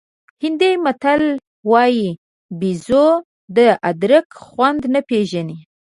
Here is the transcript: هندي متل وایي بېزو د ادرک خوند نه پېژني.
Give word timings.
هندي 0.43 0.71
متل 0.83 1.23
وایي 1.71 2.09
بېزو 2.59 3.07
د 3.55 3.59
ادرک 3.89 4.27
خوند 4.43 4.81
نه 4.93 5.01
پېژني. 5.09 5.57